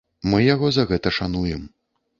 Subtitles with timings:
[0.29, 1.73] Мы яго за гэта шануем.